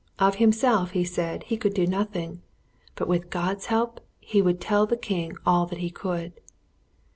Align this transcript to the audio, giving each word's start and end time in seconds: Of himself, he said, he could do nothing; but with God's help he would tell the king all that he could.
Of 0.17 0.37
himself, 0.37 0.93
he 0.97 1.03
said, 1.03 1.43
he 1.43 1.57
could 1.57 1.75
do 1.75 1.85
nothing; 1.85 2.41
but 2.95 3.07
with 3.07 3.29
God's 3.29 3.67
help 3.67 3.99
he 4.19 4.41
would 4.41 4.59
tell 4.59 4.87
the 4.87 4.97
king 4.97 5.37
all 5.45 5.67
that 5.67 5.77
he 5.77 5.91
could. 5.91 6.41